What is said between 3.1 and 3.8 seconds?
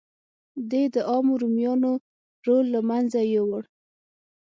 یووړ